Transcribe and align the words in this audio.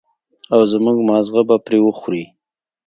او 0.53 0.61
زموږ 0.71 0.97
ماغزه 1.07 1.41
به 1.47 1.55
پرې 1.65 1.79
وخوري. 1.83 2.23